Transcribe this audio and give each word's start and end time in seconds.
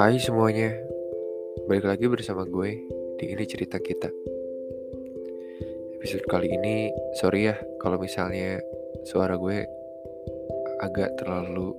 Hai 0.00 0.16
semuanya, 0.16 0.72
balik 1.68 1.84
lagi 1.84 2.08
bersama 2.08 2.48
gue 2.48 2.72
di 3.20 3.36
ini 3.36 3.44
cerita 3.44 3.76
kita. 3.76 4.08
Episode 6.00 6.24
kali 6.24 6.48
ini, 6.56 6.88
sorry 7.20 7.52
ya 7.52 7.60
kalau 7.76 8.00
misalnya 8.00 8.64
suara 9.04 9.36
gue 9.36 9.60
agak 10.80 11.20
terlalu 11.20 11.76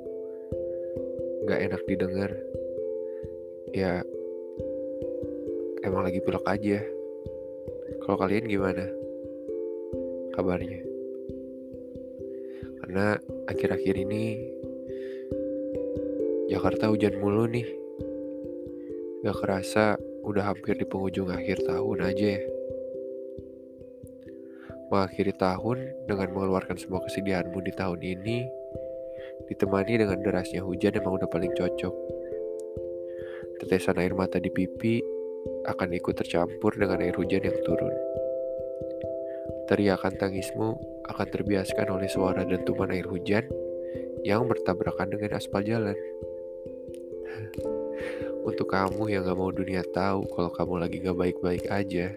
gak 1.50 1.66
enak 1.66 1.82
didengar. 1.90 2.30
Ya, 3.74 4.06
emang 5.82 6.06
lagi 6.06 6.22
pilek 6.22 6.46
aja. 6.46 6.78
Kalau 8.06 8.22
kalian 8.22 8.46
gimana 8.46 8.86
kabarnya? 10.38 10.78
Karena 12.86 13.18
akhir-akhir 13.50 13.96
ini 13.98 14.46
Jakarta 16.54 16.86
hujan 16.86 17.18
mulu 17.18 17.50
nih. 17.50 17.81
Gak 19.22 19.38
kerasa 19.38 20.02
udah 20.26 20.50
hampir 20.50 20.74
di 20.82 20.86
penghujung 20.90 21.30
akhir 21.30 21.62
tahun 21.70 22.10
aja 22.10 22.28
ya. 22.38 22.44
Mengakhiri 24.90 25.34
tahun 25.38 25.78
dengan 26.10 26.34
mengeluarkan 26.34 26.76
semua 26.82 27.06
kesedihanmu 27.06 27.62
di 27.62 27.72
tahun 27.78 28.02
ini, 28.02 28.50
ditemani 29.46 30.02
dengan 30.02 30.20
derasnya 30.26 30.66
hujan 30.66 30.98
emang 30.98 31.22
udah 31.22 31.30
paling 31.30 31.54
cocok. 31.54 31.96
Tetesan 33.62 34.02
air 34.02 34.18
mata 34.18 34.42
di 34.42 34.50
pipi 34.50 35.06
akan 35.70 35.94
ikut 35.94 36.18
tercampur 36.18 36.74
dengan 36.74 37.06
air 37.06 37.14
hujan 37.14 37.46
yang 37.46 37.62
turun. 37.62 37.94
Teriakan 39.70 40.18
tangismu 40.18 40.76
akan 41.14 41.28
terbiaskan 41.30 41.88
oleh 41.94 42.10
suara 42.10 42.42
dentuman 42.42 42.90
air 42.90 43.06
hujan 43.06 43.46
yang 44.26 44.50
bertabrakan 44.50 45.14
dengan 45.14 45.38
aspal 45.38 45.62
jalan. 45.62 45.96
Untuk 48.42 48.74
kamu 48.74 49.14
yang 49.14 49.22
gak 49.30 49.38
mau 49.38 49.54
dunia 49.54 49.86
tahu 49.94 50.26
kalau 50.34 50.50
kamu 50.50 50.74
lagi 50.82 50.98
gak 51.02 51.14
baik-baik 51.14 51.66
aja, 51.70 52.10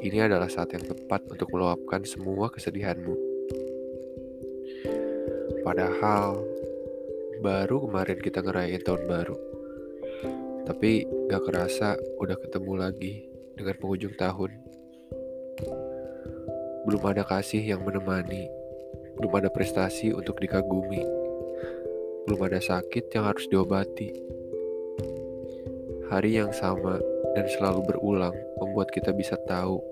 ini 0.00 0.18
adalah 0.20 0.48
saat 0.48 0.72
yang 0.72 0.84
tepat 0.84 1.24
untuk 1.28 1.52
meluapkan 1.52 2.00
semua 2.08 2.48
kesedihanmu. 2.48 3.16
Padahal, 5.60 6.40
baru 7.44 7.84
kemarin 7.84 8.18
kita 8.24 8.40
ngerayain 8.40 8.80
tahun 8.80 9.04
baru. 9.04 9.36
Tapi 10.64 11.04
gak 11.28 11.42
kerasa 11.44 12.00
udah 12.16 12.36
ketemu 12.40 12.72
lagi 12.80 13.14
dengan 13.52 13.74
penghujung 13.76 14.14
tahun. 14.16 14.50
Belum 16.86 17.02
ada 17.02 17.26
kasih 17.26 17.60
yang 17.60 17.82
menemani, 17.82 18.46
belum 19.18 19.32
ada 19.42 19.50
prestasi 19.50 20.12
untuk 20.12 20.38
dikagumi, 20.38 21.02
belum 22.28 22.40
ada 22.46 22.62
sakit 22.62 23.10
yang 23.10 23.26
harus 23.26 23.48
diobati. 23.50 24.12
Hari 26.06 26.38
yang 26.38 26.54
sama 26.54 27.02
dan 27.34 27.50
selalu 27.50 27.82
berulang 27.82 28.30
membuat 28.62 28.94
kita 28.94 29.10
bisa 29.10 29.34
tahu 29.50 29.82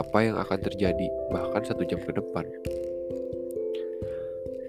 apa 0.00 0.18
yang 0.24 0.40
akan 0.40 0.58
terjadi 0.64 1.12
bahkan 1.28 1.60
satu 1.60 1.84
jam 1.84 2.00
ke 2.00 2.08
depan. 2.08 2.48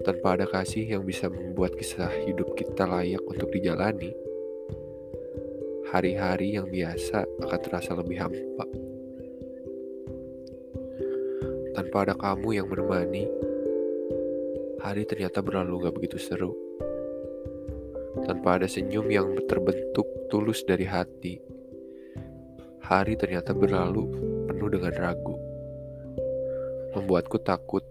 Tanpa 0.04 0.36
ada 0.36 0.44
kasih 0.44 0.84
yang 0.84 1.08
bisa 1.08 1.32
membuat 1.32 1.72
kisah 1.80 2.12
hidup 2.28 2.52
kita 2.52 2.84
layak 2.84 3.24
untuk 3.24 3.48
dijalani, 3.48 4.12
hari-hari 5.88 6.60
yang 6.60 6.68
biasa 6.68 7.24
akan 7.48 7.60
terasa 7.64 7.96
lebih 7.96 8.20
hampa. 8.20 8.64
Tanpa 11.72 11.96
ada 12.04 12.14
kamu 12.16 12.60
yang 12.60 12.68
menemani, 12.68 13.24
hari 14.84 15.08
ternyata 15.08 15.40
berlalu 15.40 15.88
gak 15.88 15.96
begitu 15.96 16.20
seru 16.20 16.69
tanpa 18.30 18.62
ada 18.62 18.70
senyum 18.70 19.10
yang 19.10 19.34
terbentuk 19.50 20.06
tulus 20.30 20.62
dari 20.62 20.86
hati. 20.86 21.42
Hari 22.78 23.18
ternyata 23.18 23.50
berlalu 23.50 24.06
penuh 24.46 24.70
dengan 24.70 24.94
ragu. 24.94 25.34
Membuatku 26.94 27.42
takut 27.42 27.82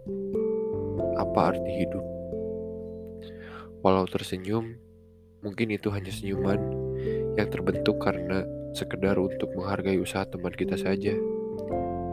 apa 1.19 1.51
arti 1.51 1.83
hidup. 1.83 2.05
Walau 3.83 4.07
tersenyum, 4.07 4.79
mungkin 5.43 5.75
itu 5.75 5.91
hanya 5.91 6.07
senyuman 6.07 6.59
yang 7.35 7.51
terbentuk 7.51 7.99
karena 7.99 8.47
sekedar 8.71 9.19
untuk 9.19 9.51
menghargai 9.59 9.99
usaha 9.99 10.23
teman 10.23 10.55
kita 10.55 10.79
saja 10.79 11.19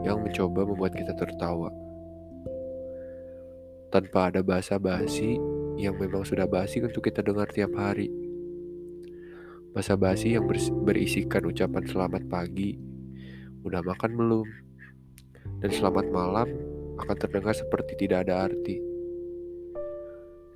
yang 0.03 0.19
mencoba 0.19 0.67
membuat 0.67 0.99
kita 0.99 1.15
tertawa. 1.15 1.71
Tanpa 3.95 4.35
ada 4.35 4.43
bahasa 4.43 4.83
basi 4.83 5.39
yang 5.77 6.01
memang 6.01 6.25
sudah 6.25 6.49
basi 6.49 6.81
untuk 6.81 7.05
kita 7.05 7.21
dengar 7.21 7.53
tiap 7.53 7.77
hari. 7.77 8.09
Bahasa 9.77 9.93
basi 9.93 10.33
yang 10.33 10.49
berisikan 10.83 11.45
ucapan 11.45 11.85
selamat 11.85 12.33
pagi, 12.33 12.81
udah 13.61 13.85
makan 13.85 14.17
belum, 14.17 14.49
dan 15.61 15.71
selamat 15.71 16.09
malam 16.09 16.49
akan 16.97 17.17
terdengar 17.21 17.53
seperti 17.53 18.09
tidak 18.09 18.25
ada 18.25 18.49
arti. 18.49 18.81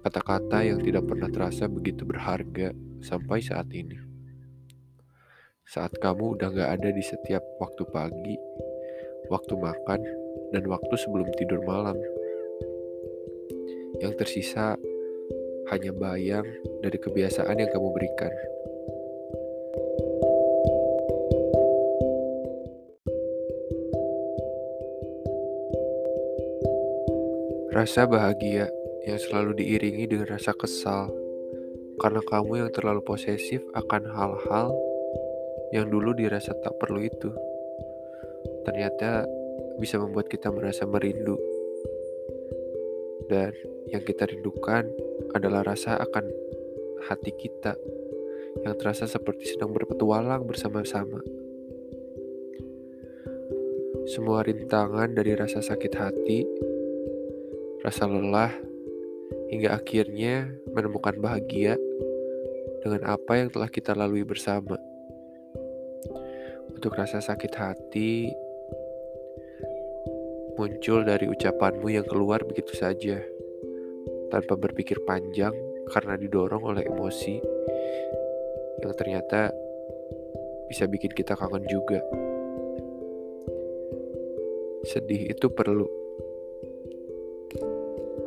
Kata-kata 0.00 0.64
yang 0.64 0.80
tidak 0.80 1.04
pernah 1.04 1.28
terasa 1.28 1.68
begitu 1.68 2.08
berharga 2.08 2.72
sampai 3.04 3.44
saat 3.44 3.68
ini. 3.76 4.00
Saat 5.68 6.00
kamu 6.00 6.40
udah 6.40 6.48
gak 6.50 6.70
ada 6.80 6.88
di 6.88 7.04
setiap 7.04 7.44
waktu 7.60 7.84
pagi, 7.92 8.36
waktu 9.28 9.54
makan, 9.54 10.00
dan 10.56 10.64
waktu 10.64 10.94
sebelum 10.96 11.28
tidur 11.36 11.60
malam. 11.68 12.00
Yang 14.00 14.24
tersisa 14.24 14.80
hanya 15.70 15.94
bayang 15.94 16.46
dari 16.82 16.98
kebiasaan 16.98 17.54
yang 17.54 17.70
kamu 17.70 17.88
berikan. 17.94 18.32
Rasa 27.70 28.04
bahagia 28.04 28.66
yang 29.06 29.16
selalu 29.16 29.62
diiringi 29.62 30.04
dengan 30.10 30.36
rasa 30.36 30.52
kesal 30.52 31.08
karena 32.02 32.20
kamu 32.26 32.66
yang 32.66 32.70
terlalu 32.74 33.00
posesif 33.06 33.62
akan 33.72 34.10
hal-hal 34.10 34.68
yang 35.70 35.86
dulu 35.86 36.12
dirasa 36.12 36.50
tak 36.60 36.74
perlu 36.82 37.00
itu. 37.00 37.30
Ternyata 38.66 39.24
bisa 39.78 39.96
membuat 39.96 40.28
kita 40.28 40.50
merasa 40.52 40.84
merindu. 40.84 41.49
Dan 43.30 43.54
yang 43.94 44.02
kita 44.02 44.26
rindukan 44.26 44.90
adalah 45.38 45.62
rasa 45.62 45.94
akan 46.02 46.26
hati 47.06 47.30
kita 47.30 47.78
yang 48.66 48.74
terasa 48.74 49.06
seperti 49.06 49.54
sedang 49.54 49.70
berpetualang 49.70 50.42
bersama-sama. 50.42 51.22
Semua 54.10 54.42
rintangan 54.42 55.14
dari 55.14 55.38
rasa 55.38 55.62
sakit 55.62 55.92
hati, 55.94 56.42
rasa 57.86 58.10
lelah, 58.10 58.50
hingga 59.54 59.78
akhirnya 59.78 60.50
menemukan 60.74 61.14
bahagia 61.22 61.78
dengan 62.82 63.06
apa 63.14 63.38
yang 63.38 63.54
telah 63.54 63.70
kita 63.70 63.94
lalui 63.94 64.26
bersama. 64.26 64.74
Untuk 66.74 66.98
rasa 66.98 67.22
sakit 67.22 67.52
hati 67.54 68.34
muncul 70.60 71.08
dari 71.08 71.24
ucapanmu 71.24 71.88
yang 71.88 72.04
keluar 72.04 72.44
begitu 72.44 72.76
saja 72.76 73.24
tanpa 74.28 74.60
berpikir 74.60 75.00
panjang 75.08 75.56
karena 75.88 76.20
didorong 76.20 76.60
oleh 76.60 76.84
emosi 76.84 77.40
yang 78.84 78.92
ternyata 78.92 79.48
bisa 80.68 80.84
bikin 80.84 81.16
kita 81.16 81.32
kangen 81.32 81.64
juga. 81.64 82.04
Sedih 84.84 85.32
itu 85.32 85.48
perlu. 85.48 85.88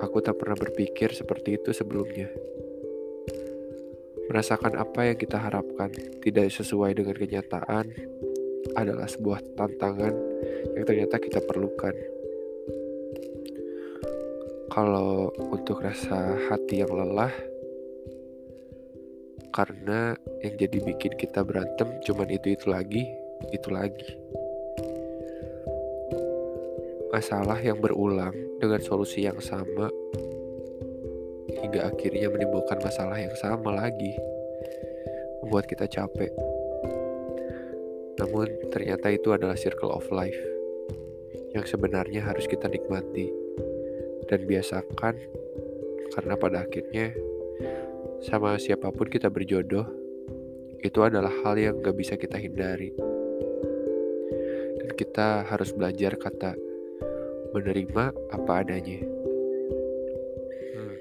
Aku 0.01 0.17
tak 0.25 0.41
pernah 0.41 0.57
berpikir 0.57 1.13
seperti 1.13 1.61
itu 1.61 1.69
sebelumnya. 1.69 2.33
Merasakan 4.25 4.73
apa 4.81 5.05
yang 5.05 5.17
kita 5.21 5.37
harapkan 5.37 5.93
tidak 6.25 6.49
sesuai 6.49 6.97
dengan 6.97 7.13
kenyataan 7.13 7.85
adalah 8.73 9.05
sebuah 9.05 9.39
tantangan 9.53 10.13
yang 10.75 10.83
ternyata 10.83 11.21
kita 11.21 11.39
perlukan. 11.45 11.93
Kalau 14.73 15.29
untuk 15.53 15.85
rasa 15.85 16.33
hati 16.49 16.81
yang 16.81 16.89
lelah, 16.89 17.29
karena 19.53 20.17
yang 20.41 20.57
jadi 20.57 20.81
bikin 20.81 21.13
kita 21.13 21.45
berantem 21.45 22.01
cuman 22.01 22.25
itu-itu 22.33 22.73
lagi, 22.73 23.05
itu 23.53 23.69
lagi. 23.69 24.17
Masalah 27.13 27.61
yang 27.61 27.77
berulang 27.77 28.33
dengan 28.57 28.81
solusi 28.81 29.29
yang 29.29 29.37
sama 29.37 29.93
hingga 31.53 31.93
akhirnya 31.93 32.33
menimbulkan 32.33 32.81
masalah 32.81 33.21
yang 33.21 33.37
sama 33.37 33.77
lagi, 33.77 34.17
membuat 35.45 35.69
kita 35.69 35.85
capek. 35.85 36.33
Namun 38.17 38.73
ternyata 38.73 39.13
itu 39.13 39.37
adalah 39.37 39.53
circle 39.53 39.93
of 39.93 40.09
life 40.09 40.41
yang 41.53 41.61
sebenarnya 41.61 42.25
harus 42.25 42.49
kita 42.49 42.65
nikmati 42.65 43.43
dan 44.27 44.45
biasakan 44.47 45.15
karena 46.13 46.33
pada 46.37 46.63
akhirnya 46.63 47.15
sama 48.23 48.55
siapa 48.55 48.87
pun 48.93 49.11
kita 49.11 49.27
berjodoh 49.27 49.83
itu 50.83 50.99
adalah 50.99 51.31
hal 51.43 51.55
yang 51.55 51.79
gak 51.79 51.95
bisa 51.95 52.19
kita 52.19 52.35
hindari. 52.35 52.91
Dan 54.79 54.91
kita 54.99 55.47
harus 55.47 55.71
belajar 55.71 56.19
kata 56.19 56.59
menerima 57.55 58.11
apa 58.35 58.51
adanya. 58.59 58.99
Hmm. 60.75 60.97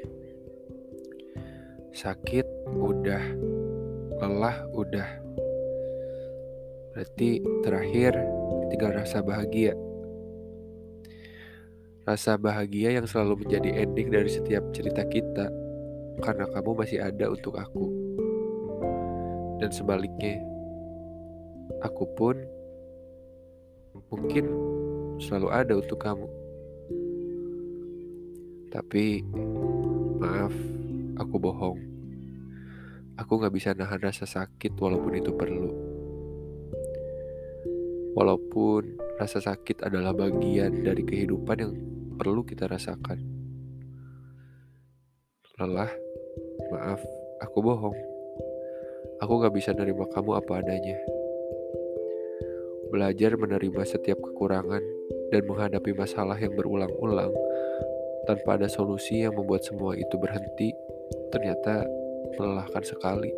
Sakit 1.91 2.47
udah, 2.79 3.25
lelah 4.23 4.57
udah. 4.71 5.09
Berarti 6.95 7.43
terakhir 7.67 8.15
tinggal 8.71 9.03
rasa 9.03 9.19
bahagia. 9.19 9.75
Rasa 12.03 12.35
bahagia 12.35 12.99
yang 12.99 13.07
selalu 13.07 13.47
menjadi 13.47 13.87
ending 13.87 14.11
dari 14.11 14.27
setiap 14.27 14.67
cerita 14.75 15.07
kita 15.07 15.47
karena 16.19 16.51
kamu 16.51 16.71
masih 16.75 16.99
ada 16.99 17.31
untuk 17.31 17.55
aku. 17.55 17.87
Dan 19.63 19.71
sebaliknya, 19.71 20.43
aku 21.79 22.03
pun 22.19 22.43
mungkin 24.11 24.51
selalu 25.23 25.49
ada 25.55 25.79
untuk 25.79 26.03
kamu. 26.03 26.27
Tapi, 28.75 29.23
maaf, 30.19 30.55
aku 31.23 31.37
bohong. 31.39 31.79
Aku 33.15 33.39
gak 33.39 33.55
bisa 33.55 33.79
nahan 33.79 34.03
rasa 34.03 34.27
sakit 34.27 34.75
walaupun 34.75 35.15
itu 35.15 35.31
perlu. 35.31 35.71
Walaupun 38.19 39.02
rasa 39.21 39.43
sakit 39.43 39.85
adalah 39.85 40.17
bagian 40.17 40.85
dari 40.85 41.03
kehidupan 41.05 41.57
yang 41.59 41.73
perlu 42.17 42.45
kita 42.47 42.69
rasakan. 42.71 43.19
Lelah, 45.61 45.91
maaf, 46.73 47.01
aku 47.45 47.59
bohong. 47.61 47.99
Aku 49.23 49.39
gak 49.39 49.55
bisa 49.55 49.71
nerima 49.77 50.09
kamu 50.11 50.41
apa 50.41 50.63
adanya. 50.65 50.99
Belajar 52.91 53.39
menerima 53.39 53.83
setiap 53.89 54.21
kekurangan 54.21 54.83
dan 55.33 55.43
menghadapi 55.49 55.97
masalah 55.97 56.37
yang 56.37 56.53
berulang-ulang 56.53 57.33
tanpa 58.29 58.61
ada 58.61 58.69
solusi 58.69 59.25
yang 59.25 59.35
membuat 59.35 59.65
semua 59.65 59.97
itu 59.97 60.15
berhenti, 60.19 60.75
ternyata 61.33 61.87
melelahkan 62.37 62.85
sekali. 62.85 63.33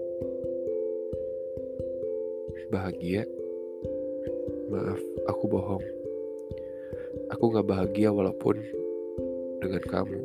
Bahagia? 2.73 3.44
Maaf, 4.73 5.01
aku 5.29 5.45
bohong. 5.49 5.85
Aku 7.37 7.53
gak 7.53 7.69
bahagia 7.69 8.09
walaupun 8.09 8.57
dengan 9.61 9.83
kamu. 9.85 10.21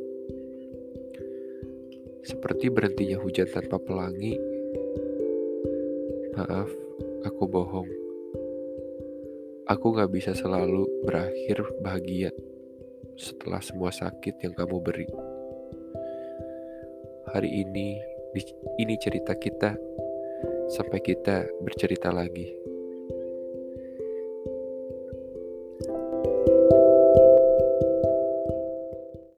Seperti 2.23 2.71
berhentinya 2.71 3.19
hujan 3.19 3.47
tanpa 3.51 3.79
pelangi, 3.79 4.39
Maaf, 6.39 6.71
aku 7.27 7.43
bohong. 7.51 7.89
Aku 9.67 9.91
gak 9.91 10.11
bisa 10.13 10.31
selalu 10.31 10.87
berakhir 11.03 11.59
bahagia 11.83 12.31
setelah 13.19 13.59
semua 13.59 13.91
sakit 13.91 14.39
yang 14.39 14.55
kamu 14.55 14.79
beri. 14.79 15.09
Hari 17.35 17.49
ini, 17.51 17.99
ini 18.79 18.95
cerita 18.97 19.35
kita. 19.35 19.75
Sampai 20.69 21.01
kita 21.01 21.49
bercerita 21.65 22.13
lagi. 22.13 22.68